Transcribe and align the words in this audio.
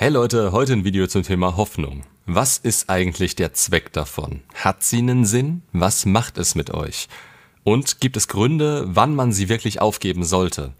Hey 0.00 0.10
Leute, 0.10 0.52
heute 0.52 0.74
ein 0.74 0.84
Video 0.84 1.08
zum 1.08 1.24
Thema 1.24 1.56
Hoffnung. 1.56 2.04
Was 2.24 2.56
ist 2.56 2.88
eigentlich 2.88 3.34
der 3.34 3.52
Zweck 3.54 3.92
davon? 3.92 4.42
Hat 4.54 4.84
sie 4.84 4.98
einen 4.98 5.24
Sinn? 5.24 5.62
Was 5.72 6.06
macht 6.06 6.38
es 6.38 6.54
mit 6.54 6.72
euch? 6.72 7.08
Und 7.64 8.00
gibt 8.00 8.16
es 8.16 8.28
Gründe, 8.28 8.84
wann 8.86 9.16
man 9.16 9.32
sie 9.32 9.48
wirklich 9.48 9.80
aufgeben 9.80 10.22
sollte? 10.22 10.72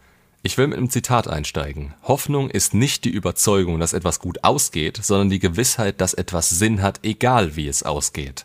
Ich 0.44 0.56
will 0.56 0.68
mit 0.68 0.78
einem 0.78 0.88
Zitat 0.88 1.26
einsteigen. 1.26 1.94
Hoffnung 2.04 2.48
ist 2.48 2.74
nicht 2.74 3.04
die 3.04 3.10
Überzeugung, 3.10 3.80
dass 3.80 3.92
etwas 3.92 4.20
gut 4.20 4.44
ausgeht, 4.44 5.00
sondern 5.02 5.30
die 5.30 5.40
Gewissheit, 5.40 6.00
dass 6.00 6.14
etwas 6.14 6.50
Sinn 6.50 6.80
hat, 6.80 7.00
egal 7.02 7.56
wie 7.56 7.66
es 7.66 7.82
ausgeht. 7.82 8.44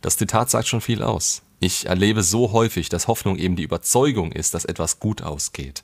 Das 0.00 0.16
Zitat 0.16 0.48
sagt 0.48 0.66
schon 0.66 0.80
viel 0.80 1.02
aus. 1.02 1.42
Ich 1.60 1.84
erlebe 1.84 2.22
so 2.22 2.52
häufig, 2.52 2.88
dass 2.88 3.06
Hoffnung 3.06 3.36
eben 3.36 3.56
die 3.56 3.64
Überzeugung 3.64 4.32
ist, 4.32 4.54
dass 4.54 4.64
etwas 4.64 4.98
gut 4.98 5.20
ausgeht. 5.20 5.82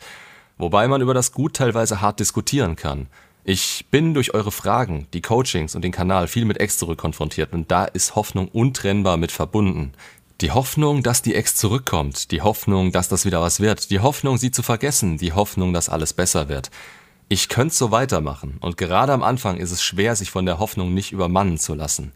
Wobei 0.56 0.88
man 0.88 1.02
über 1.02 1.12
das 1.12 1.32
Gut 1.32 1.56
teilweise 1.56 2.00
hart 2.00 2.18
diskutieren 2.18 2.76
kann. 2.76 3.08
Ich 3.44 3.86
bin 3.90 4.14
durch 4.14 4.34
eure 4.34 4.52
Fragen, 4.52 5.08
die 5.12 5.20
Coachings 5.20 5.74
und 5.74 5.82
den 5.82 5.90
Kanal 5.90 6.28
viel 6.28 6.44
mit 6.44 6.60
Ex 6.60 6.78
zurück 6.78 6.98
konfrontiert 6.98 7.52
und 7.52 7.72
da 7.72 7.86
ist 7.86 8.14
Hoffnung 8.14 8.46
untrennbar 8.46 9.16
mit 9.16 9.32
verbunden. 9.32 9.94
Die 10.40 10.52
Hoffnung, 10.52 11.02
dass 11.02 11.22
die 11.22 11.34
Ex 11.34 11.56
zurückkommt, 11.56 12.30
die 12.30 12.40
Hoffnung, 12.42 12.92
dass 12.92 13.08
das 13.08 13.24
wieder 13.24 13.40
was 13.40 13.58
wird, 13.58 13.90
die 13.90 13.98
Hoffnung, 13.98 14.38
sie 14.38 14.52
zu 14.52 14.62
vergessen, 14.62 15.18
die 15.18 15.32
Hoffnung, 15.32 15.72
dass 15.72 15.88
alles 15.88 16.12
besser 16.12 16.48
wird. 16.48 16.70
Ich 17.28 17.48
könnte 17.48 17.74
so 17.74 17.90
weitermachen 17.90 18.58
und 18.60 18.76
gerade 18.76 19.12
am 19.12 19.24
Anfang 19.24 19.56
ist 19.56 19.72
es 19.72 19.82
schwer, 19.82 20.14
sich 20.14 20.30
von 20.30 20.46
der 20.46 20.60
Hoffnung 20.60 20.94
nicht 20.94 21.10
übermannen 21.10 21.58
zu 21.58 21.74
lassen. 21.74 22.12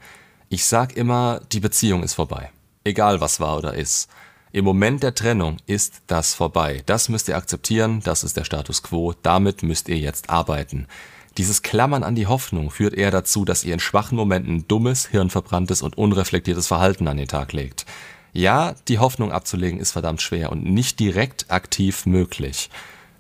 Ich 0.49 0.65
sag 0.65 0.97
immer, 0.97 1.41
die 1.51 1.61
Beziehung 1.61 2.05
ist 2.05 2.15
vorbei. 2.15 2.53
Egal 2.85 3.21
was 3.21 3.41
war 3.41 3.59
oder 3.59 3.75
ist. 3.75 4.09
Im 4.53 4.65
Moment 4.65 5.03
der 5.03 5.17
Trennung 5.17 5.57
ist 5.67 6.03
das 6.07 6.35
vorbei. 6.35 6.85
Das 6.87 7.09
müsst 7.09 7.27
ihr 7.27 7.37
akzeptieren, 7.37 8.01
das 8.05 8.23
ist 8.23 8.37
der 8.37 8.45
Status 8.45 8.85
quo, 8.85 9.13
damit 9.23 9.65
müsst 9.65 9.89
ihr 9.89 9.99
jetzt 9.99 10.31
arbeiten. 10.31 10.87
Dieses 11.39 11.61
Klammern 11.61 12.03
an 12.03 12.15
die 12.15 12.27
Hoffnung 12.27 12.71
führt 12.71 12.95
eher 12.95 13.11
dazu, 13.11 13.45
dass 13.45 13.65
ihr 13.65 13.75
in 13.75 13.81
schwachen 13.81 14.17
Momenten 14.17 14.67
dummes, 14.69 15.07
hirnverbranntes 15.07 15.83
und 15.83 15.99
unreflektiertes 15.99 16.67
Verhalten 16.67 17.09
an 17.09 17.19
den 17.19 17.29
Tag 17.29 17.53
legt. 17.53 17.85
Ja, 18.33 18.75
die 18.89 18.99
Hoffnung 18.99 19.33
abzulegen 19.33 19.79
ist 19.79 19.93
verdammt 19.93 20.23
schwer 20.23 20.51
und 20.51 20.65
nicht 20.65 20.99
direkt 20.99 21.51
aktiv 21.51 22.07
möglich. 22.07 22.71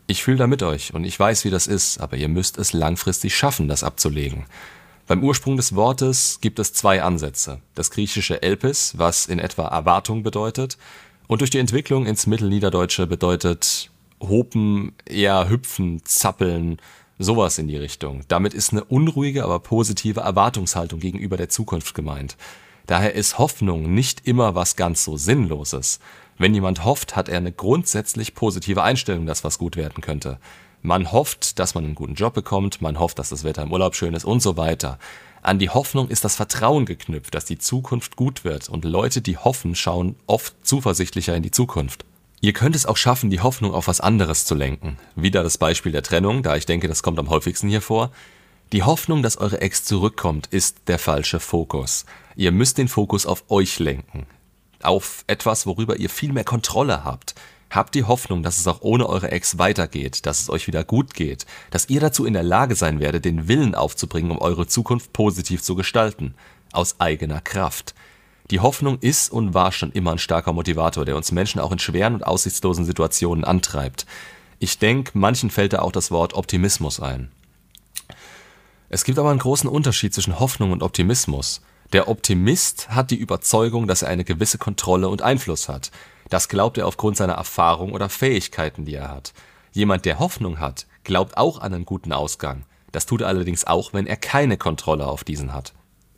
Ich 0.06 0.22
fühle 0.22 0.38
da 0.38 0.46
mit 0.46 0.62
euch 0.62 0.94
und 0.94 1.04
ich 1.04 1.18
weiß, 1.18 1.44
wie 1.44 1.50
das 1.50 1.66
ist, 1.66 1.98
aber 1.98 2.16
ihr 2.16 2.28
müsst 2.28 2.58
es 2.58 2.72
langfristig 2.72 3.36
schaffen, 3.36 3.68
das 3.68 3.82
abzulegen. 3.82 4.46
Beim 5.06 5.22
Ursprung 5.22 5.56
des 5.56 5.74
Wortes 5.74 6.38
gibt 6.40 6.58
es 6.58 6.72
zwei 6.72 7.02
Ansätze. 7.02 7.60
Das 7.74 7.90
griechische 7.90 8.42
Elpis, 8.42 8.94
was 8.96 9.26
in 9.26 9.38
etwa 9.38 9.68
Erwartung 9.68 10.22
bedeutet, 10.22 10.78
und 11.28 11.40
durch 11.40 11.50
die 11.50 11.58
Entwicklung 11.58 12.06
ins 12.06 12.26
Mittelniederdeutsche 12.26 13.06
bedeutet 13.06 13.90
Hopen 14.20 14.92
eher 15.04 15.48
hüpfen, 15.48 16.00
zappeln, 16.04 16.78
Sowas 17.18 17.56
in 17.56 17.66
die 17.66 17.78
Richtung. 17.78 18.22
Damit 18.28 18.52
ist 18.52 18.72
eine 18.72 18.84
unruhige, 18.84 19.44
aber 19.44 19.58
positive 19.60 20.20
Erwartungshaltung 20.20 21.00
gegenüber 21.00 21.38
der 21.38 21.48
Zukunft 21.48 21.94
gemeint. 21.94 22.36
Daher 22.86 23.14
ist 23.14 23.38
Hoffnung 23.38 23.94
nicht 23.94 24.26
immer 24.26 24.54
was 24.54 24.76
ganz 24.76 25.02
so 25.02 25.16
Sinnloses. 25.16 25.98
Wenn 26.36 26.54
jemand 26.54 26.84
hofft, 26.84 27.16
hat 27.16 27.30
er 27.30 27.38
eine 27.38 27.52
grundsätzlich 27.52 28.34
positive 28.34 28.82
Einstellung, 28.82 29.24
dass 29.24 29.44
was 29.44 29.58
gut 29.58 29.76
werden 29.76 30.02
könnte. 30.02 30.38
Man 30.82 31.10
hofft, 31.10 31.58
dass 31.58 31.74
man 31.74 31.84
einen 31.84 31.94
guten 31.94 32.14
Job 32.14 32.34
bekommt, 32.34 32.82
man 32.82 32.98
hofft, 32.98 33.18
dass 33.18 33.30
das 33.30 33.44
Wetter 33.44 33.62
im 33.62 33.72
Urlaub 33.72 33.96
schön 33.96 34.14
ist 34.14 34.26
und 34.26 34.40
so 34.40 34.58
weiter. 34.58 34.98
An 35.42 35.58
die 35.58 35.70
Hoffnung 35.70 36.08
ist 36.08 36.24
das 36.24 36.36
Vertrauen 36.36 36.84
geknüpft, 36.84 37.34
dass 37.34 37.46
die 37.46 37.58
Zukunft 37.58 38.16
gut 38.16 38.44
wird 38.44 38.68
und 38.68 38.84
Leute, 38.84 39.22
die 39.22 39.38
hoffen, 39.38 39.74
schauen 39.74 40.16
oft 40.26 40.54
zuversichtlicher 40.62 41.34
in 41.34 41.42
die 41.42 41.50
Zukunft. 41.50 42.04
Ihr 42.40 42.52
könnt 42.52 42.76
es 42.76 42.86
auch 42.86 42.96
schaffen, 42.96 43.30
die 43.30 43.40
Hoffnung 43.40 43.72
auf 43.72 43.88
was 43.88 44.00
anderes 44.00 44.44
zu 44.44 44.54
lenken. 44.54 44.98
Wieder 45.14 45.42
das 45.42 45.58
Beispiel 45.58 45.92
der 45.92 46.02
Trennung, 46.02 46.42
da 46.42 46.56
ich 46.56 46.66
denke, 46.66 46.86
das 46.86 47.02
kommt 47.02 47.18
am 47.18 47.30
häufigsten 47.30 47.68
hier 47.68 47.80
vor. 47.80 48.10
Die 48.72 48.82
Hoffnung, 48.82 49.22
dass 49.22 49.38
eure 49.38 49.60
Ex 49.60 49.84
zurückkommt, 49.84 50.48
ist 50.48 50.88
der 50.88 50.98
falsche 50.98 51.40
Fokus. 51.40 52.04
Ihr 52.34 52.52
müsst 52.52 52.78
den 52.78 52.88
Fokus 52.88 53.24
auf 53.24 53.44
euch 53.48 53.78
lenken. 53.78 54.26
Auf 54.82 55.24
etwas, 55.26 55.66
worüber 55.66 55.96
ihr 55.96 56.10
viel 56.10 56.32
mehr 56.32 56.44
Kontrolle 56.44 57.04
habt. 57.04 57.34
Habt 57.70 57.94
die 57.94 58.04
Hoffnung, 58.04 58.42
dass 58.42 58.58
es 58.58 58.66
auch 58.66 58.80
ohne 58.82 59.08
eure 59.08 59.30
Ex 59.30 59.58
weitergeht, 59.58 60.26
dass 60.26 60.40
es 60.40 60.50
euch 60.50 60.66
wieder 60.66 60.84
gut 60.84 61.14
geht, 61.14 61.46
dass 61.70 61.88
ihr 61.88 62.00
dazu 62.00 62.24
in 62.24 62.34
der 62.34 62.42
Lage 62.42 62.74
sein 62.74 63.00
werdet, 63.00 63.24
den 63.24 63.48
Willen 63.48 63.74
aufzubringen, 63.74 64.30
um 64.30 64.38
eure 64.38 64.66
Zukunft 64.66 65.12
positiv 65.12 65.62
zu 65.62 65.74
gestalten. 65.74 66.34
Aus 66.72 67.00
eigener 67.00 67.40
Kraft. 67.40 67.94
Die 68.50 68.60
Hoffnung 68.60 68.98
ist 69.00 69.32
und 69.32 69.54
war 69.54 69.72
schon 69.72 69.90
immer 69.92 70.12
ein 70.12 70.18
starker 70.18 70.52
Motivator, 70.52 71.04
der 71.04 71.16
uns 71.16 71.32
Menschen 71.32 71.60
auch 71.60 71.72
in 71.72 71.80
schweren 71.80 72.14
und 72.14 72.26
aussichtslosen 72.26 72.84
Situationen 72.84 73.44
antreibt. 73.44 74.06
Ich 74.60 74.78
denke, 74.78 75.12
manchen 75.14 75.50
fällt 75.50 75.72
da 75.72 75.80
auch 75.80 75.92
das 75.92 76.10
Wort 76.10 76.34
Optimismus 76.34 77.00
ein. 77.00 77.30
Es 78.88 79.02
gibt 79.02 79.18
aber 79.18 79.30
einen 79.30 79.40
großen 79.40 79.68
Unterschied 79.68 80.14
zwischen 80.14 80.38
Hoffnung 80.38 80.70
und 80.70 80.82
Optimismus. 80.82 81.60
Der 81.92 82.08
Optimist 82.08 82.88
hat 82.90 83.10
die 83.10 83.16
Überzeugung, 83.16 83.88
dass 83.88 84.02
er 84.02 84.08
eine 84.08 84.24
gewisse 84.24 84.58
Kontrolle 84.58 85.08
und 85.08 85.22
Einfluss 85.22 85.68
hat. 85.68 85.90
Das 86.28 86.48
glaubt 86.48 86.78
er 86.78 86.86
aufgrund 86.86 87.16
seiner 87.16 87.34
Erfahrung 87.34 87.92
oder 87.92 88.08
Fähigkeiten, 88.08 88.84
die 88.84 88.94
er 88.94 89.08
hat. 89.08 89.32
Jemand, 89.72 90.04
der 90.04 90.20
Hoffnung 90.20 90.60
hat, 90.60 90.86
glaubt 91.04 91.36
auch 91.36 91.60
an 91.60 91.74
einen 91.74 91.84
guten 91.84 92.12
Ausgang. 92.12 92.64
Das 92.92 93.06
tut 93.06 93.20
er 93.20 93.28
allerdings 93.28 93.66
auch, 93.66 93.92
wenn 93.92 94.06
er 94.06 94.16
keine 94.16 94.56
Kontrolle 94.56 95.06
auf 95.06 95.24
diesen 95.24 95.52
hat. 95.52 95.74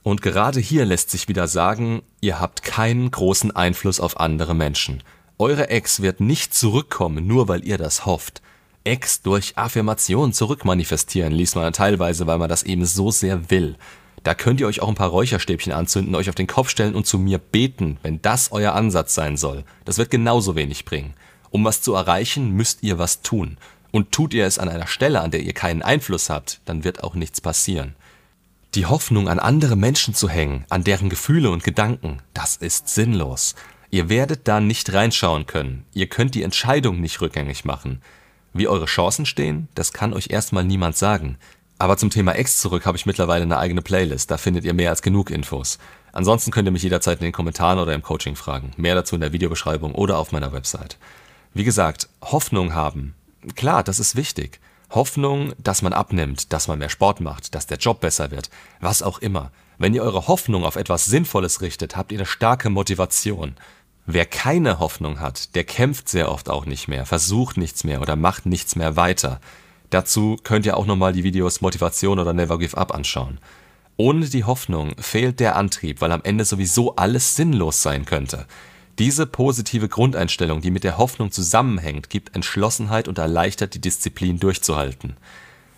Und 0.09 0.23
gerade 0.23 0.59
hier 0.59 0.87
lässt 0.87 1.11
sich 1.11 1.29
wieder 1.29 1.47
sagen, 1.49 2.01
ihr 2.23 2.41
habt 2.41 2.63
keinen 2.63 3.11
großen 3.11 3.55
Einfluss 3.55 4.01
auf 4.01 4.19
andere 4.19 4.55
Menschen. 4.55 5.03
Eure 5.37 5.69
Ex 5.69 6.01
wird 6.01 6.21
nicht 6.21 6.55
zurückkommen, 6.55 7.27
nur 7.27 7.47
weil 7.47 7.63
ihr 7.63 7.77
das 7.77 8.07
hofft. 8.07 8.41
Ex 8.85 9.21
durch 9.21 9.59
Affirmation 9.59 10.33
zurückmanifestieren 10.33 11.35
liest 11.35 11.57
man 11.57 11.75
teilweise, 11.75 12.27
weil 12.27 12.39
man 12.39 12.49
das 12.49 12.63
eben 12.63 12.87
so 12.87 13.11
sehr 13.11 13.51
will. 13.51 13.77
Da 14.23 14.33
könnt 14.33 14.61
ihr 14.61 14.67
euch 14.67 14.81
auch 14.81 14.89
ein 14.89 14.95
paar 14.95 15.11
Räucherstäbchen 15.11 15.75
anzünden, 15.75 16.15
euch 16.15 16.31
auf 16.31 16.35
den 16.35 16.47
Kopf 16.47 16.71
stellen 16.71 16.95
und 16.95 17.07
zu 17.07 17.19
mir 17.19 17.37
beten, 17.37 17.99
wenn 18.03 18.23
das 18.23 18.51
euer 18.51 18.73
Ansatz 18.73 19.15
sein 19.15 19.37
soll. 19.37 19.63
Das 19.85 19.99
wird 19.99 20.11
genauso 20.11 20.57
wenig 20.57 20.87
bringen. 20.87 21.13
Um 21.51 21.67
was 21.67 21.83
zu 21.83 21.93
erreichen, 21.93 22.53
müsst 22.53 22.83
ihr 22.83 22.97
was 22.97 23.21
tun. 23.21 23.59
Und 23.91 24.11
tut 24.11 24.33
ihr 24.33 24.47
es 24.47 24.59
an 24.59 24.71
einer 24.71 24.87
Stelle, 24.87 25.21
an 25.21 25.33
der 25.33 25.43
ihr 25.43 25.53
keinen 25.53 25.83
Einfluss 25.83 26.31
habt, 26.31 26.63
dann 26.65 26.83
wird 26.83 27.05
auch 27.05 27.15
nichts 27.15 27.43
passieren. 27.43 27.95
Die 28.75 28.84
Hoffnung 28.84 29.29
an 29.29 29.39
andere 29.39 29.77
Menschen 29.77 30.12
zu 30.12 30.29
hängen, 30.29 30.67
an 30.69 30.84
deren 30.84 31.09
Gefühle 31.09 31.51
und 31.51 31.65
Gedanken, 31.65 32.19
das 32.34 32.56
ist 32.56 32.89
sinnlos. 32.89 33.55
Ihr 33.91 34.11
werdet 34.11 34.47
da 34.47 34.61
nicht 34.61 34.93
reinschauen 34.93 35.47
können. 35.47 35.87
Ihr 35.95 36.06
könnt 36.06 36.34
die 36.34 36.43
Entscheidung 36.43 37.01
nicht 37.01 37.23
rückgängig 37.23 37.65
machen. 37.65 38.03
Wie 38.53 38.69
eure 38.69 38.84
Chancen 38.84 39.25
stehen, 39.25 39.69
das 39.75 39.95
kann 39.95 40.12
euch 40.12 40.28
erstmal 40.28 40.65
niemand 40.65 40.99
sagen. 40.99 41.39
Aber 41.78 41.97
zum 41.97 42.11
Thema 42.11 42.33
Ex 42.33 42.59
zurück 42.59 42.84
habe 42.84 42.99
ich 42.99 43.07
mittlerweile 43.07 43.45
eine 43.45 43.57
eigene 43.57 43.81
Playlist, 43.81 44.31
da 44.31 44.37
findet 44.37 44.67
ihr 44.67 44.75
mehr 44.75 44.91
als 44.91 45.01
genug 45.01 45.31
Infos. 45.31 45.78
Ansonsten 46.12 46.51
könnt 46.51 46.69
ihr 46.69 46.73
mich 46.73 46.83
jederzeit 46.83 47.21
in 47.21 47.25
den 47.25 47.33
Kommentaren 47.33 47.78
oder 47.78 47.95
im 47.95 48.03
Coaching 48.03 48.37
fragen. 48.37 48.73
Mehr 48.77 48.95
dazu 48.95 49.15
in 49.15 49.23
der 49.23 49.33
Videobeschreibung 49.33 49.95
oder 49.95 50.19
auf 50.19 50.31
meiner 50.31 50.53
Website. 50.53 50.99
Wie 51.55 51.65
gesagt, 51.65 52.09
Hoffnung 52.21 52.75
haben. 52.75 53.15
Klar, 53.55 53.83
das 53.83 53.99
ist 53.99 54.15
wichtig. 54.15 54.61
Hoffnung, 54.91 55.53
dass 55.59 55.82
man 55.82 55.93
abnimmt, 55.93 56.53
dass 56.53 56.69
man 56.69 56.78
mehr 56.78 56.88
Sport 56.88 57.21
macht, 57.21 57.54
dass 57.54 57.66
der 57.66 57.78
Job 57.78 58.00
besser 58.00 58.31
wird, 58.31 58.50
was 58.81 59.03
auch 59.03 59.19
immer. 59.19 59.50
Wenn 59.76 59.94
ihr 59.94 60.03
eure 60.03 60.26
Hoffnung 60.28 60.65
auf 60.65 60.76
etwas 60.76 61.04
Sinnvolles 61.04 61.60
richtet, 61.60 61.97
habt 61.97 62.10
ihr 62.10 62.19
eine 62.19 62.26
starke 62.26 62.71
Motivation. 62.71 63.54
Wer 64.06 64.25
keine 64.25 64.78
Hoffnung 64.78 65.21
hat, 65.21 65.54
der 65.54 65.65
kämpft 65.65 66.09
sehr 66.09 66.32
oft 66.32 66.48
auch 66.48 66.65
nicht 66.65 66.88
mehr, 66.88 67.04
versucht 67.04 67.59
nichts 67.59 67.84
mehr 67.84 68.00
oder 68.00 68.16
macht 68.16 68.47
nichts 68.47 68.75
mehr 68.75 68.97
weiter. 68.97 69.41
Dazu 69.91 70.37
könnt 70.43 70.66
ihr 70.66 70.77
auch 70.77 70.87
nochmal 70.87 71.12
die 71.12 71.25
Videos 71.25 71.60
Motivation 71.60 72.19
oder 72.19 72.32
Never 72.32 72.59
Give 72.59 72.77
Up 72.77 72.94
anschauen. 72.94 73.38
Ohne 73.98 74.27
die 74.27 74.44
Hoffnung 74.44 74.94
fehlt 74.98 75.41
der 75.41 75.56
Antrieb, 75.56 76.00
weil 76.00 76.12
am 76.12 76.22
Ende 76.25 76.44
sowieso 76.44 76.97
alles 76.97 77.37
sinnlos 77.37 77.82
sein 77.82 78.04
könnte. 78.04 78.47
Diese 78.98 79.26
positive 79.26 79.88
Grundeinstellung, 79.88 80.60
die 80.60 80.72
mit 80.72 80.82
der 80.82 80.98
Hoffnung 80.98 81.31
zusammenhängt, 81.31 82.10
gibt 82.10 82.34
Entschlossenheit 82.34 83.06
und 83.06 83.19
erleichtert 83.19 83.75
die 83.75 83.81
Disziplin 83.81 84.41
durchzuhalten. 84.41 85.16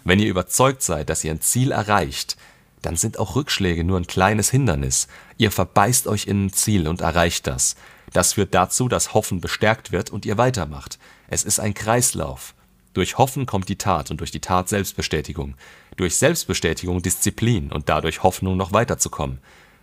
Wenn 0.04 0.20
ihr 0.20 0.28
überzeugt 0.28 0.82
seid, 0.82 1.10
dass 1.10 1.22
ihr 1.22 1.30
ein 1.30 1.42
Ziel 1.42 1.72
erreicht, 1.72 2.38
dann 2.80 2.96
sind 2.96 3.18
auch 3.18 3.36
Rückschläge 3.36 3.84
nur 3.84 3.98
ein 3.98 4.06
kleines 4.06 4.50
Hindernis. 4.50 5.06
Ihr 5.36 5.50
verbeißt 5.50 6.06
euch 6.06 6.26
in 6.26 6.46
ein 6.46 6.52
Ziel 6.54 6.88
und 6.88 7.02
erreicht 7.02 7.46
das. 7.46 7.76
Das 8.14 8.32
führt 8.32 8.54
dazu, 8.54 8.88
dass 8.88 9.12
Hoffen 9.12 9.42
bestärkt 9.42 9.92
wird 9.92 10.08
und 10.08 10.24
ihr 10.24 10.38
weitermacht. 10.38 10.98
Es 11.28 11.44
ist 11.44 11.60
ein 11.60 11.74
Kreislauf. 11.74 12.54
Durch 12.94 13.18
Hoffen 13.18 13.44
kommt 13.44 13.68
die 13.68 13.76
Tat 13.76 14.10
und 14.10 14.20
durch 14.20 14.30
die 14.30 14.40
Tat 14.40 14.70
Selbstbestätigung. 14.70 15.56
Durch 15.96 16.16
Selbstbestätigung 16.16 17.02
Disziplin 17.02 17.70
und 17.70 17.90
dadurch 17.90 18.22
Hoffnung 18.22 18.56
noch 18.56 18.72
weiterzukommen. 18.72 19.40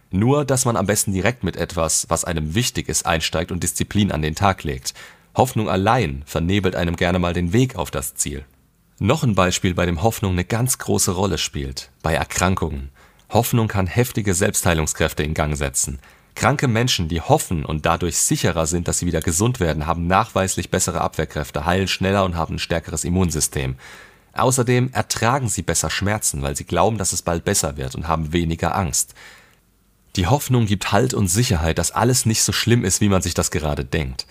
Nur, 0.09 0.45
dass 0.45 0.65
man 0.65 0.77
am 0.77 0.85
besten 0.85 1.11
direkt 1.11 1.43
mit 1.43 1.57
etwas, 1.57 2.05
was 2.09 2.23
einem 2.23 2.55
wichtig 2.55 2.87
ist, 2.87 3.05
einsteigt 3.05 3.51
und 3.51 3.63
Disziplin 3.63 4.11
an 4.11 4.21
den 4.21 4.35
Tag 4.35 4.63
legt. 4.63 4.93
Hoffnung 5.35 5.69
allein 5.69 6.23
vernebelt 6.25 6.75
einem 6.75 6.95
gerne 6.95 7.19
mal 7.19 7.33
den 7.33 7.53
Weg 7.53 7.75
auf 7.75 7.91
das 7.91 8.15
Ziel. 8.15 8.45
Noch 8.99 9.23
ein 9.23 9.35
Beispiel, 9.35 9.75
bei 9.75 9.85
dem 9.85 10.01
Hoffnung 10.01 10.31
eine 10.31 10.45
ganz 10.45 10.79
große 10.79 11.11
Rolle 11.11 11.37
spielt. 11.37 11.91
Bei 12.01 12.13
Erkrankungen. 12.13 12.89
Hoffnung 13.29 13.67
kann 13.67 13.85
heftige 13.85 14.33
Selbstheilungskräfte 14.33 15.21
in 15.23 15.33
Gang 15.33 15.55
setzen. 15.55 15.99
Kranke 16.33 16.67
Menschen, 16.67 17.07
die 17.09 17.21
hoffen 17.21 17.65
und 17.65 17.85
dadurch 17.85 18.17
sicherer 18.17 18.65
sind, 18.67 18.87
dass 18.87 18.99
sie 18.99 19.05
wieder 19.05 19.21
gesund 19.21 19.59
werden, 19.59 19.85
haben 19.85 20.07
nachweislich 20.07 20.71
bessere 20.71 21.01
Abwehrkräfte, 21.01 21.65
heilen 21.65 21.87
schneller 21.87 22.23
und 22.25 22.35
haben 22.35 22.55
ein 22.55 22.59
stärkeres 22.59 23.03
Immunsystem. 23.03 23.75
Außerdem 24.33 24.91
ertragen 24.93 25.49
sie 25.49 25.63
besser 25.63 25.89
Schmerzen, 25.89 26.43
weil 26.43 26.55
sie 26.55 26.65
glauben, 26.65 26.97
dass 26.97 27.11
es 27.11 27.23
bald 27.23 27.43
besser 27.43 27.75
wird 27.75 27.95
und 27.95 28.07
haben 28.07 28.33
weniger 28.33 28.75
Angst. 28.75 29.15
Die 30.17 30.25
Hoffnung 30.25 30.65
gibt 30.65 30.91
Halt 30.91 31.13
und 31.13 31.27
Sicherheit, 31.27 31.77
dass 31.77 31.91
alles 31.91 32.25
nicht 32.25 32.41
so 32.41 32.51
schlimm 32.51 32.83
ist, 32.83 33.01
wie 33.01 33.09
man 33.09 33.21
sich 33.21 33.35
das 33.35 33.51
gerade 33.51 33.85
denkt. 33.85 34.25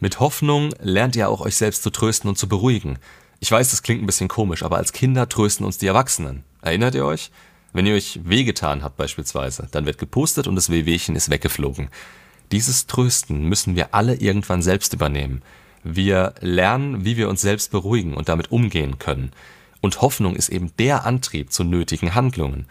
Mit 0.00 0.18
Hoffnung 0.18 0.74
lernt 0.80 1.14
ihr 1.14 1.28
auch 1.28 1.40
euch 1.40 1.54
selbst 1.54 1.84
zu 1.84 1.90
trösten 1.90 2.28
und 2.28 2.36
zu 2.36 2.48
beruhigen. 2.48 2.98
Ich 3.38 3.52
weiß, 3.52 3.70
das 3.70 3.84
klingt 3.84 4.02
ein 4.02 4.06
bisschen 4.06 4.26
komisch, 4.26 4.64
aber 4.64 4.78
als 4.78 4.92
Kinder 4.92 5.28
trösten 5.28 5.64
uns 5.64 5.78
die 5.78 5.86
Erwachsenen. 5.86 6.42
Erinnert 6.60 6.96
ihr 6.96 7.04
euch? 7.04 7.30
Wenn 7.72 7.86
ihr 7.86 7.94
euch 7.94 8.18
wehgetan 8.24 8.82
habt 8.82 8.96
beispielsweise, 8.96 9.68
dann 9.70 9.86
wird 9.86 9.98
gepustet 9.98 10.48
und 10.48 10.56
das 10.56 10.70
Wehwehchen 10.70 11.14
ist 11.14 11.30
weggeflogen. 11.30 11.88
Dieses 12.50 12.88
Trösten 12.88 13.44
müssen 13.44 13.76
wir 13.76 13.94
alle 13.94 14.16
irgendwann 14.16 14.62
selbst 14.62 14.92
übernehmen. 14.92 15.42
Wir 15.84 16.34
lernen, 16.40 17.04
wie 17.04 17.16
wir 17.16 17.28
uns 17.28 17.42
selbst 17.42 17.70
beruhigen 17.70 18.14
und 18.14 18.28
damit 18.28 18.50
umgehen 18.50 18.98
können. 18.98 19.30
Und 19.80 20.00
Hoffnung 20.00 20.34
ist 20.34 20.48
eben 20.48 20.72
der 20.80 21.06
Antrieb 21.06 21.52
zu 21.52 21.62
nötigen 21.62 22.16
Handlungen. 22.16 22.66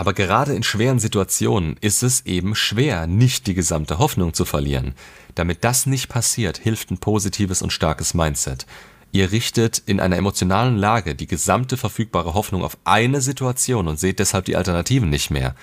Aber 0.00 0.14
gerade 0.14 0.54
in 0.54 0.62
schweren 0.62 0.98
Situationen 0.98 1.76
ist 1.82 2.02
es 2.02 2.24
eben 2.24 2.54
schwer, 2.54 3.06
nicht 3.06 3.46
die 3.46 3.52
gesamte 3.52 3.98
Hoffnung 3.98 4.32
zu 4.32 4.46
verlieren. 4.46 4.94
Damit 5.34 5.62
das 5.62 5.84
nicht 5.84 6.08
passiert, 6.08 6.56
hilft 6.56 6.90
ein 6.90 6.96
positives 6.96 7.60
und 7.60 7.70
starkes 7.70 8.14
Mindset. 8.14 8.64
Ihr 9.12 9.30
richtet 9.30 9.82
in 9.84 10.00
einer 10.00 10.16
emotionalen 10.16 10.78
Lage 10.78 11.14
die 11.14 11.26
gesamte 11.26 11.76
verfügbare 11.76 12.32
Hoffnung 12.32 12.64
auf 12.64 12.78
eine 12.84 13.20
Situation 13.20 13.88
und 13.88 14.00
seht 14.00 14.20
deshalb 14.20 14.46
die 14.46 14.56
Alternativen 14.56 15.10
nicht 15.10 15.30
mehr. 15.30 15.54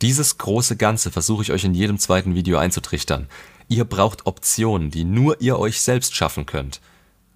Dieses 0.00 0.38
große 0.38 0.76
Ganze 0.78 1.10
versuche 1.10 1.42
ich 1.42 1.52
euch 1.52 1.64
in 1.64 1.74
jedem 1.74 1.98
zweiten 1.98 2.34
Video 2.34 2.56
einzutrichtern. 2.56 3.28
Ihr 3.68 3.84
braucht 3.84 4.24
Optionen, 4.24 4.90
die 4.92 5.04
nur 5.04 5.42
ihr 5.42 5.58
euch 5.58 5.82
selbst 5.82 6.16
schaffen 6.16 6.46
könnt. 6.46 6.80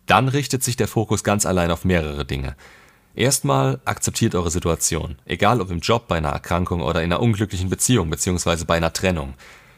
Dann 0.06 0.28
richtet 0.28 0.64
sich 0.64 0.76
der 0.76 0.88
Fokus 0.88 1.24
ganz 1.24 1.44
allein 1.44 1.70
auf 1.70 1.84
mehrere 1.84 2.24
Dinge. 2.24 2.56
Erstmal 3.18 3.80
akzeptiert 3.84 4.36
eure 4.36 4.52
Situation, 4.52 5.16
egal 5.26 5.60
ob 5.60 5.72
im 5.72 5.80
Job, 5.80 6.06
bei 6.06 6.18
einer 6.18 6.28
Erkrankung 6.28 6.82
oder 6.82 7.02
in 7.02 7.12
einer 7.12 7.20
unglücklichen 7.20 7.68
Beziehung 7.68 8.10
bzw. 8.10 8.62
bei 8.64 8.76
einer 8.76 8.92
Trennung. 8.92 9.34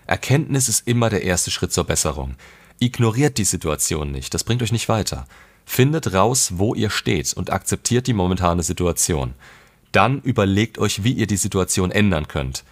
Erkenntnis 0.07 0.69
ist 0.69 0.87
immer 0.87 1.09
der 1.09 1.23
erste 1.23 1.51
Schritt 1.51 1.73
zur 1.73 1.85
Besserung. 1.85 2.35
Ignoriert 2.81 3.39
die 3.39 3.45
Situation 3.45 4.13
nicht, 4.13 4.35
das 4.35 4.45
bringt 4.45 4.63
euch 4.63 4.73
nicht 4.73 4.91
weiter. 4.91 5.27
Findet 5.65 6.13
raus, 6.13 6.53
wo 6.57 6.75
ihr 6.75 6.91
steht 6.91 7.33
und 7.33 7.51
akzeptiert 7.51 8.07
die 8.07 8.13
momentane 8.13 8.63
Situation. 8.63 9.33
Dann 9.91 10.21
überlegt 10.21 10.77
euch, 10.77 11.03
wie 11.03 11.13
ihr 11.13 11.27
die 11.27 11.39
Situation 11.39 11.91
ändern 11.91 12.29
könnt. 12.29 12.63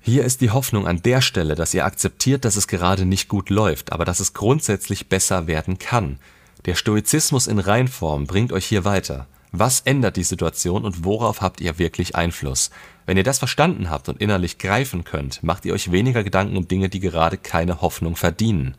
Hier 0.00 0.24
ist 0.24 0.42
die 0.42 0.50
Hoffnung 0.52 0.86
an 0.86 1.02
der 1.02 1.22
Stelle, 1.22 1.56
dass 1.56 1.74
ihr 1.74 1.84
akzeptiert, 1.84 2.44
dass 2.44 2.54
es 2.54 2.68
gerade 2.68 3.04
nicht 3.04 3.28
gut 3.28 3.50
läuft, 3.50 3.90
aber 3.90 4.04
dass 4.04 4.20
es 4.20 4.32
grundsätzlich 4.32 5.08
besser 5.08 5.48
werden 5.48 5.80
kann. 5.80 6.20
Der 6.66 6.76
Stoizismus 6.76 7.48
in 7.48 7.58
Reinform 7.58 8.28
bringt 8.28 8.52
euch 8.52 8.66
hier 8.66 8.84
weiter. 8.84 9.26
Was 9.56 9.82
ändert 9.82 10.16
die 10.16 10.24
Situation 10.24 10.84
und 10.84 11.04
worauf 11.04 11.40
habt 11.40 11.60
ihr 11.60 11.78
wirklich 11.78 12.16
Einfluss? 12.16 12.70
Wenn 13.06 13.16
ihr 13.16 13.22
das 13.22 13.38
verstanden 13.38 13.88
habt 13.88 14.08
und 14.08 14.20
innerlich 14.20 14.58
greifen 14.58 15.04
könnt, 15.04 15.44
macht 15.44 15.64
ihr 15.64 15.74
euch 15.74 15.92
weniger 15.92 16.24
Gedanken 16.24 16.56
um 16.56 16.66
Dinge, 16.66 16.88
die 16.88 16.98
gerade 16.98 17.36
keine 17.36 17.80
Hoffnung 17.80 18.16
verdienen. 18.16 18.74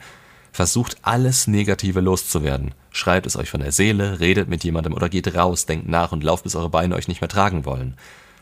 Versucht 0.51 0.97
alles 1.01 1.47
Negative 1.47 2.01
loszuwerden. 2.01 2.73
Schreibt 2.91 3.25
es 3.25 3.37
euch 3.37 3.49
von 3.49 3.61
der 3.61 3.71
Seele, 3.71 4.19
redet 4.19 4.49
mit 4.49 4.65
jemandem 4.65 4.91
oder 4.91 5.07
geht 5.07 5.33
raus, 5.33 5.65
denkt 5.65 5.87
nach 5.87 6.11
und 6.11 6.25
lauft, 6.25 6.43
bis 6.43 6.57
eure 6.57 6.69
Beine 6.69 6.95
euch 6.95 7.07
nicht 7.07 7.21
mehr 7.21 7.29
tragen 7.29 7.63
wollen. 7.63 7.95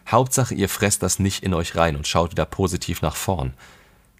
Hauptsache, 0.10 0.56
ihr 0.56 0.70
fresst 0.70 1.04
das 1.04 1.20
nicht 1.20 1.44
in 1.44 1.54
euch 1.54 1.76
rein 1.76 1.96
und 1.96 2.08
schaut 2.08 2.32
wieder 2.32 2.46
positiv 2.46 3.04
nach 3.04 3.16
vorn. 3.16 3.54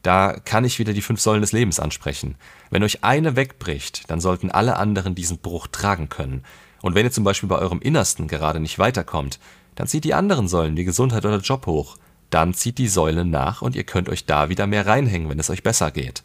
Da 0.04 0.34
kann 0.34 0.66
ich 0.66 0.80
wieder 0.80 0.94
die 0.94 1.02
fünf 1.02 1.22
Säulen 1.22 1.42
des 1.42 1.54
Lebens 1.54 1.80
ansprechen. 1.80 2.36
Wenn 2.70 2.84
euch 2.84 3.04
eine 3.04 3.36
wegbricht, 3.36 4.10
dann 4.12 4.20
sollten 4.20 4.52
alle 4.52 4.76
anderen 4.76 5.16
diesen 5.16 5.40
Bruch 5.40 5.68
tragen 5.68 6.10
können. 6.10 6.44
Und 6.82 6.94
wenn 6.94 7.06
ihr 7.06 7.12
zum 7.12 7.24
Beispiel 7.24 7.48
bei 7.48 7.58
eurem 7.58 7.80
Innersten 7.80 8.28
gerade 8.28 8.60
nicht 8.60 8.78
weiterkommt, 8.78 9.40
dann 9.76 9.88
zieht 9.88 10.04
die 10.04 10.14
anderen 10.14 10.50
Säulen 10.50 10.76
wie 10.76 10.84
Gesundheit 10.84 11.26
oder 11.26 11.40
Job 11.40 11.66
hoch. 11.66 11.98
Dann 12.30 12.54
zieht 12.54 12.78
die 12.78 12.90
Säule 12.90 13.24
nach 13.24 13.62
und 13.62 13.76
ihr 13.76 13.86
könnt 13.86 14.10
euch 14.10 14.26
da 14.26 14.50
wieder 14.50 14.68
mehr 14.68 14.86
reinhängen, 14.86 15.30
wenn 15.30 15.40
es 15.40 15.50
euch 15.50 15.64
besser 15.64 15.90
geht. 15.92 16.22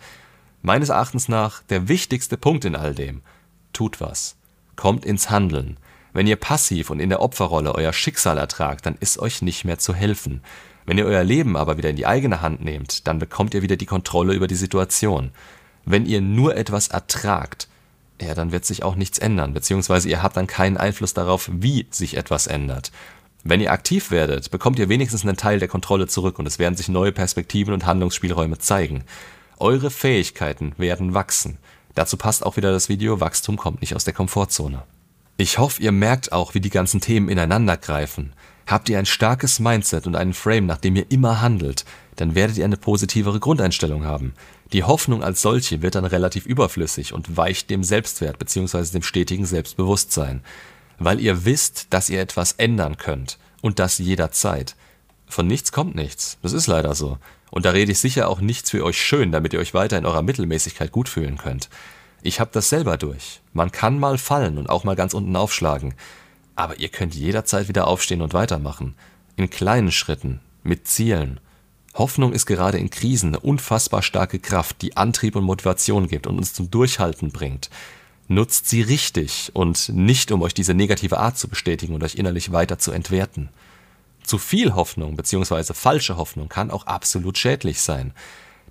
Meines 0.60 0.88
Erachtens 0.88 1.28
nach 1.28 1.62
der 1.62 1.86
wichtigste 1.86 2.36
Punkt 2.36 2.64
in 2.64 2.74
all 2.74 2.94
dem. 2.94 3.22
Tut 3.72 4.00
was. 4.00 4.36
Kommt 4.74 5.04
ins 5.04 5.30
Handeln. 5.30 5.78
Wenn 6.12 6.26
ihr 6.26 6.36
passiv 6.36 6.90
und 6.90 6.98
in 6.98 7.10
der 7.10 7.20
Opferrolle 7.20 7.74
euer 7.76 7.92
Schicksal 7.92 8.38
ertragt, 8.38 8.86
dann 8.86 8.96
ist 8.98 9.20
euch 9.20 9.40
nicht 9.42 9.64
mehr 9.64 9.78
zu 9.78 9.94
helfen. 9.94 10.42
Wenn 10.88 10.96
ihr 10.96 11.04
euer 11.04 11.22
Leben 11.22 11.54
aber 11.58 11.76
wieder 11.76 11.90
in 11.90 11.96
die 11.96 12.06
eigene 12.06 12.40
Hand 12.40 12.64
nehmt, 12.64 13.06
dann 13.06 13.18
bekommt 13.18 13.52
ihr 13.52 13.60
wieder 13.60 13.76
die 13.76 13.84
Kontrolle 13.84 14.32
über 14.32 14.46
die 14.46 14.54
Situation. 14.54 15.32
Wenn 15.84 16.06
ihr 16.06 16.22
nur 16.22 16.56
etwas 16.56 16.88
ertragt, 16.88 17.68
ja, 18.22 18.32
dann 18.32 18.52
wird 18.52 18.64
sich 18.64 18.84
auch 18.84 18.94
nichts 18.94 19.18
ändern, 19.18 19.52
beziehungsweise 19.52 20.08
ihr 20.08 20.22
habt 20.22 20.38
dann 20.38 20.46
keinen 20.46 20.78
Einfluss 20.78 21.12
darauf, 21.12 21.50
wie 21.52 21.86
sich 21.90 22.16
etwas 22.16 22.46
ändert. 22.46 22.90
Wenn 23.44 23.60
ihr 23.60 23.70
aktiv 23.70 24.10
werdet, 24.10 24.50
bekommt 24.50 24.78
ihr 24.78 24.88
wenigstens 24.88 25.24
einen 25.24 25.36
Teil 25.36 25.58
der 25.58 25.68
Kontrolle 25.68 26.06
zurück 26.06 26.38
und 26.38 26.46
es 26.46 26.58
werden 26.58 26.74
sich 26.74 26.88
neue 26.88 27.12
Perspektiven 27.12 27.74
und 27.74 27.84
Handlungsspielräume 27.84 28.56
zeigen. 28.56 29.04
Eure 29.58 29.90
Fähigkeiten 29.90 30.72
werden 30.78 31.12
wachsen. 31.12 31.58
Dazu 31.96 32.16
passt 32.16 32.46
auch 32.46 32.56
wieder 32.56 32.72
das 32.72 32.88
Video 32.88 33.20
Wachstum 33.20 33.58
kommt 33.58 33.82
nicht 33.82 33.94
aus 33.94 34.04
der 34.04 34.14
Komfortzone. 34.14 34.84
Ich 35.36 35.58
hoffe, 35.58 35.82
ihr 35.82 35.92
merkt 35.92 36.32
auch, 36.32 36.54
wie 36.54 36.60
die 36.60 36.70
ganzen 36.70 37.02
Themen 37.02 37.28
ineinander 37.28 37.76
greifen. 37.76 38.32
Habt 38.68 38.90
ihr 38.90 38.98
ein 38.98 39.06
starkes 39.06 39.60
Mindset 39.60 40.06
und 40.06 40.14
einen 40.14 40.34
Frame, 40.34 40.66
nach 40.66 40.76
dem 40.76 40.94
ihr 40.94 41.10
immer 41.10 41.40
handelt, 41.40 41.86
dann 42.16 42.34
werdet 42.34 42.58
ihr 42.58 42.66
eine 42.66 42.76
positivere 42.76 43.40
Grundeinstellung 43.40 44.04
haben. 44.04 44.34
Die 44.74 44.84
Hoffnung 44.84 45.24
als 45.24 45.40
solche 45.40 45.80
wird 45.80 45.94
dann 45.94 46.04
relativ 46.04 46.44
überflüssig 46.44 47.14
und 47.14 47.38
weicht 47.38 47.70
dem 47.70 47.82
Selbstwert 47.82 48.38
bzw. 48.38 48.84
dem 48.92 49.02
stetigen 49.02 49.46
Selbstbewusstsein, 49.46 50.42
weil 50.98 51.18
ihr 51.18 51.46
wisst, 51.46 51.86
dass 51.88 52.10
ihr 52.10 52.20
etwas 52.20 52.52
ändern 52.52 52.98
könnt 52.98 53.38
und 53.62 53.78
das 53.78 53.96
jederzeit. 53.96 54.76
Von 55.26 55.46
nichts 55.46 55.72
kommt 55.72 55.94
nichts, 55.94 56.36
das 56.42 56.52
ist 56.52 56.66
leider 56.66 56.94
so. 56.94 57.16
Und 57.50 57.64
da 57.64 57.70
rede 57.70 57.92
ich 57.92 58.00
sicher 58.00 58.28
auch 58.28 58.42
nichts 58.42 58.70
für 58.70 58.84
euch 58.84 59.00
schön, 59.00 59.32
damit 59.32 59.54
ihr 59.54 59.60
euch 59.60 59.72
weiter 59.72 59.96
in 59.96 60.04
eurer 60.04 60.20
Mittelmäßigkeit 60.20 60.92
gut 60.92 61.08
fühlen 61.08 61.38
könnt. 61.38 61.70
Ich 62.20 62.38
habe 62.38 62.50
das 62.52 62.68
selber 62.68 62.98
durch. 62.98 63.40
Man 63.54 63.72
kann 63.72 63.98
mal 63.98 64.18
fallen 64.18 64.58
und 64.58 64.68
auch 64.68 64.84
mal 64.84 64.96
ganz 64.96 65.14
unten 65.14 65.36
aufschlagen. 65.36 65.94
Aber 66.58 66.80
ihr 66.80 66.88
könnt 66.88 67.14
jederzeit 67.14 67.68
wieder 67.68 67.86
aufstehen 67.86 68.20
und 68.20 68.34
weitermachen. 68.34 68.96
In 69.36 69.48
kleinen 69.48 69.92
Schritten, 69.92 70.40
mit 70.64 70.88
Zielen. 70.88 71.38
Hoffnung 71.94 72.32
ist 72.32 72.46
gerade 72.46 72.78
in 72.78 72.90
Krisen 72.90 73.28
eine 73.28 73.38
unfassbar 73.38 74.02
starke 74.02 74.40
Kraft, 74.40 74.82
die 74.82 74.96
Antrieb 74.96 75.36
und 75.36 75.44
Motivation 75.44 76.08
gibt 76.08 76.26
und 76.26 76.36
uns 76.36 76.54
zum 76.54 76.68
Durchhalten 76.68 77.30
bringt. 77.30 77.70
Nutzt 78.26 78.68
sie 78.68 78.82
richtig 78.82 79.52
und 79.54 79.90
nicht, 79.90 80.32
um 80.32 80.42
euch 80.42 80.52
diese 80.52 80.74
negative 80.74 81.18
Art 81.18 81.38
zu 81.38 81.46
bestätigen 81.46 81.94
und 81.94 82.02
euch 82.02 82.16
innerlich 82.16 82.50
weiter 82.50 82.80
zu 82.80 82.90
entwerten. 82.90 83.50
Zu 84.24 84.36
viel 84.36 84.74
Hoffnung 84.74 85.14
bzw. 85.14 85.74
falsche 85.74 86.16
Hoffnung 86.16 86.48
kann 86.48 86.72
auch 86.72 86.86
absolut 86.86 87.38
schädlich 87.38 87.80
sein. 87.80 88.12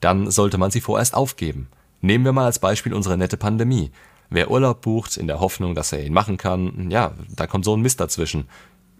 Dann 0.02 0.30
sollte 0.30 0.58
man 0.58 0.72
sie 0.72 0.82
vorerst 0.82 1.14
aufgeben. 1.14 1.70
Nehmen 2.02 2.26
wir 2.26 2.34
mal 2.34 2.48
als 2.48 2.60
Beispiel 2.60 2.94
unsere 2.94 3.18
nette 3.18 3.38
Pandemie. 3.38 3.92
Wer 4.30 4.52
Urlaub 4.52 4.82
bucht 4.82 5.18
in 5.18 5.28
der 5.28 5.40
Hoffnung, 5.40 5.74
dass 5.74 5.94
er 5.94 6.06
ihn 6.06 6.14
machen 6.14 6.38
kann, 6.38 6.92
ja, 6.92 7.14
da 7.30 7.48
kommt 7.48 7.66
so 7.66 7.76
ein 7.76 7.82
Mist 7.82 8.00
dazwischen. 8.00 8.48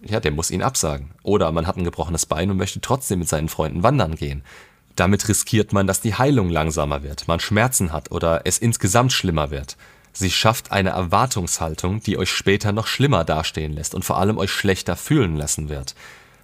Ja, 0.02 0.20
der 0.20 0.30
muss 0.30 0.50
ihn 0.50 0.62
absagen. 0.62 1.10
Oder 1.22 1.50
man 1.52 1.66
hat 1.66 1.76
ein 1.76 1.84
gebrochenes 1.84 2.26
Bein 2.26 2.50
und 2.50 2.56
möchte 2.56 2.80
trotzdem 2.80 3.18
mit 3.18 3.28
seinen 3.28 3.48
Freunden 3.48 3.82
wandern 3.82 4.14
gehen. 4.14 4.42
Damit 4.96 5.28
riskiert 5.28 5.72
man, 5.72 5.86
dass 5.86 6.00
die 6.00 6.14
Heilung 6.14 6.48
langsamer 6.48 7.02
wird, 7.02 7.28
man 7.28 7.40
Schmerzen 7.40 7.92
hat 7.92 8.10
oder 8.10 8.42
es 8.44 8.58
insgesamt 8.58 9.12
schlimmer 9.12 9.50
wird. 9.50 9.76
Sie 10.12 10.30
schafft 10.30 10.72
eine 10.72 10.90
Erwartungshaltung, 10.90 12.02
die 12.02 12.18
euch 12.18 12.32
später 12.32 12.72
noch 12.72 12.88
schlimmer 12.88 13.24
dastehen 13.24 13.72
lässt 13.72 13.94
und 13.94 14.04
vor 14.04 14.18
allem 14.18 14.38
euch 14.38 14.50
schlechter 14.50 14.96
fühlen 14.96 15.36
lassen 15.36 15.68
wird. 15.68 15.94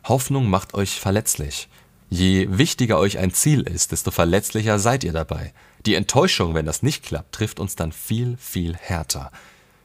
Hoffnung 0.04 0.48
macht 0.48 0.74
euch 0.74 1.00
verletzlich. 1.00 1.68
Je 2.10 2.46
wichtiger 2.50 2.98
euch 2.98 3.18
ein 3.18 3.32
Ziel 3.32 3.62
ist, 3.62 3.90
desto 3.90 4.12
verletzlicher 4.12 4.78
seid 4.78 5.02
ihr 5.02 5.12
dabei. 5.12 5.52
Die 5.86 5.94
Enttäuschung, 5.94 6.54
wenn 6.54 6.64
das 6.64 6.82
nicht 6.82 7.04
klappt, 7.04 7.34
trifft 7.34 7.60
uns 7.60 7.76
dann 7.76 7.92
viel, 7.92 8.36
viel 8.38 8.74
härter. 8.74 9.30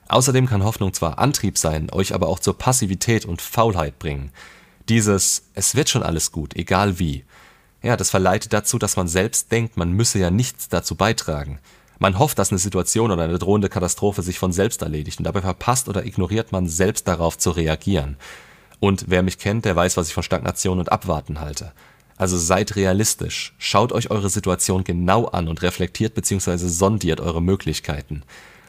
Außerdem 0.07 0.47
kann 0.47 0.63
Hoffnung 0.63 0.93
zwar 0.93 1.19
Antrieb 1.19 1.57
sein, 1.57 1.89
euch 1.91 2.13
aber 2.13 2.29
auch 2.29 2.39
zur 2.39 2.57
Passivität 2.57 3.25
und 3.25 3.41
Faulheit 3.41 3.99
bringen. 3.99 4.31
Dieses 4.87 5.43
Es 5.53 5.75
wird 5.75 5.89
schon 5.89 6.01
alles 6.01 6.31
gut, 6.31 6.55
egal 6.55 6.99
wie. 6.99 7.25
Ja, 7.83 7.97
das 7.97 8.09
verleitet 8.09 8.53
dazu, 8.53 8.79
dass 8.79 8.95
man 8.95 9.07
selbst 9.07 9.51
denkt, 9.51 9.77
man 9.77 9.91
müsse 9.91 10.19
ja 10.19 10.31
nichts 10.31 10.69
dazu 10.69 10.95
beitragen. 10.95 11.59
Man 11.99 12.17
hofft, 12.17 12.39
dass 12.39 12.51
eine 12.51 12.59
Situation 12.59 13.11
oder 13.11 13.23
eine 13.23 13.37
drohende 13.37 13.69
Katastrophe 13.69 14.21
sich 14.21 14.39
von 14.39 14.53
selbst 14.53 14.81
erledigt 14.81 15.19
und 15.19 15.25
dabei 15.25 15.41
verpasst 15.41 15.89
oder 15.89 16.05
ignoriert 16.05 16.53
man 16.53 16.67
selbst 16.67 17.07
darauf 17.09 17.37
zu 17.37 17.51
reagieren. 17.51 18.15
Und 18.79 19.05
wer 19.07 19.21
mich 19.21 19.37
kennt, 19.37 19.65
der 19.65 19.75
weiß, 19.75 19.97
was 19.97 20.07
ich 20.07 20.13
von 20.13 20.23
Stagnation 20.23 20.79
und 20.79 20.91
Abwarten 20.91 21.41
halte. 21.41 21.73
Also 22.19 22.37
seid 22.37 22.75
realistisch, 22.75 23.53
schaut 23.57 23.93
euch 23.93 24.11
eure 24.11 24.29
Situation 24.29 24.83
genau 24.83 25.25
an 25.27 25.47
und 25.47 25.61
reflektiert 25.61 26.15
bzw. 26.15 26.57
sondiert 26.57 27.21
eure 27.21 27.41
Möglichkeiten. 27.41 28.23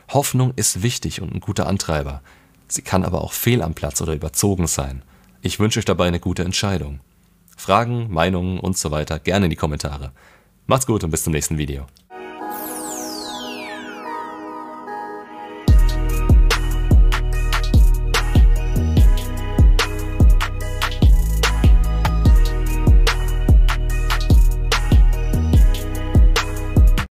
Hoffnung 0.09 0.53
ist 0.55 0.83
wichtig 0.83 1.21
und 1.21 1.35
ein 1.35 1.41
guter 1.41 1.67
Antreiber. 1.67 2.23
Sie 2.69 2.83
kann 2.83 3.05
aber 3.05 3.23
auch 3.23 3.33
fehl 3.33 3.61
am 3.63 3.75
Platz 3.75 4.01
oder 4.01 4.15
überzogen 4.15 4.69
sein. 4.69 5.03
Ich 5.43 5.59
wünsche 5.59 5.81
euch 5.81 5.85
dabei 5.85 6.07
eine 6.07 6.21
gute 6.21 6.45
Entscheidung. 6.45 7.01
Fragen, 7.57 8.07
Meinungen 8.13 8.61
und 8.61 8.79
so 8.79 8.93
weiter 8.93 9.19
gerne 9.19 9.47
in 9.47 9.51
die 9.51 9.57
Kommentare. 9.57 10.13
Macht's 10.69 10.87
gut 10.87 11.03
und 11.03 11.11
bis 11.11 11.25
zum 11.25 11.33
nächsten 11.33 11.59
Video. 11.59 11.87